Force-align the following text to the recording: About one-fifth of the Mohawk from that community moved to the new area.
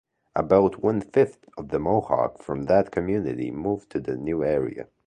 About 0.35 0.81
one-fifth 0.81 1.45
of 1.59 1.69
the 1.69 1.77
Mohawk 1.77 2.39
from 2.39 2.63
that 2.63 2.89
community 2.89 3.51
moved 3.51 3.91
to 3.91 3.99
the 3.99 4.17
new 4.17 4.43
area. 4.43 4.87